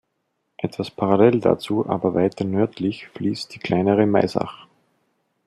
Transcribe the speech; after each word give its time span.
Etwa 0.57 0.83
parallel 0.95 1.41
dazu, 1.41 1.87
aber 1.87 2.15
weiter 2.15 2.43
nördlich 2.43 3.07
fließt 3.09 3.53
die 3.53 3.59
kleinere 3.59 4.07
Maisach. 4.07 4.65